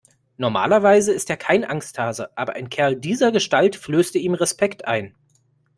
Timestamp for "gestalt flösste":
3.31-4.17